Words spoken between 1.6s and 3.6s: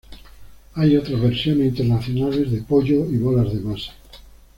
internacionales de pollo y bolas de